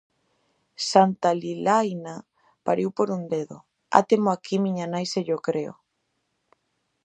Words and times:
Santa 0.91 1.29
Lilaina 1.41 2.15
pariu 2.65 2.89
por 2.97 3.07
un 3.17 3.21
dedo: 3.35 3.57
átemo 3.99 4.29
aquí 4.31 4.55
miña 4.65 4.85
nai 4.93 5.05
se 5.13 5.21
llo 5.27 5.37
creo. 5.47 5.73